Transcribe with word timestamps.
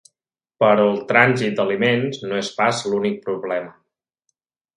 Però 0.61 0.85
el 0.93 0.95
trànsit 1.11 1.53
d’aliments 1.59 2.23
no 2.31 2.41
és 2.45 2.49
pas 2.63 2.81
l’únic 2.93 3.21
problema. 3.29 3.71